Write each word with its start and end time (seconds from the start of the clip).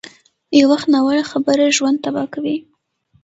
یو 0.59 0.67
وخت 0.71 0.87
ناوړه 0.93 1.23
خبره 1.31 1.75
ژوند 1.77 1.97
تباه 2.03 2.27
کوي. 2.33 2.55